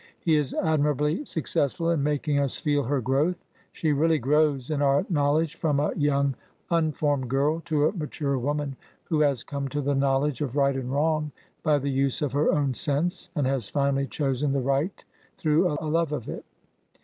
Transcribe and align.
He 0.19 0.35
is 0.35 0.55
admirably 0.55 1.23
successful 1.25 1.91
in 1.91 2.01
making 2.01 2.39
us 2.39 2.57
feel 2.57 2.81
her 2.85 3.01
growth: 3.01 3.45
she 3.71 3.93
really 3.93 4.17
grows 4.17 4.71
in 4.71 4.81
our 4.81 5.05
knowledge 5.11 5.53
from 5.57 5.79
a 5.79 5.93
young, 5.95 6.33
unformed 6.71 7.29
girl, 7.29 7.59
to 7.65 7.87
a 7.87 7.91
mature 7.91 8.39
woman, 8.39 8.75
who 9.03 9.19
has 9.19 9.43
come 9.43 9.67
to 9.67 9.79
the 9.79 9.93
knowledge 9.93 10.41
of 10.41 10.55
right 10.57 10.75
and 10.75 10.91
wrong 10.91 11.31
by 11.61 11.77
the 11.77 11.91
use 11.91 12.23
of 12.23 12.31
her 12.31 12.51
own 12.51 12.73
sense, 12.73 13.29
and 13.35 13.45
has 13.45 13.69
finally 13.69 14.07
chosen 14.07 14.53
the 14.53 14.59
right 14.61 15.03
through 15.37 15.67
a 15.79 15.85
love 15.85 16.11
of 16.11 16.27
it. 16.27 16.45